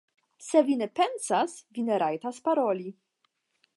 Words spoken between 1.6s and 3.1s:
vi ne rajtas paroli.